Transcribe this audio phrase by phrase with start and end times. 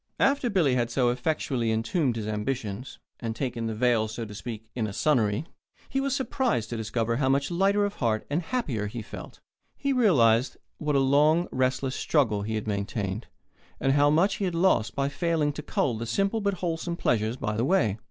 [0.19, 4.65] After Billy had so effectually entombed his ambitions, and taken the veil, so to speak,
[4.73, 5.45] in a sonnery,
[5.89, 9.41] he was surprised to discover how much lighter of heart and happier he felt.
[9.77, 13.27] He realized what a long, restless struggle he had maintained,
[13.79, 17.37] and how much he had lost by failing to cull the simple but wholesome pleasures
[17.37, 17.99] by the way.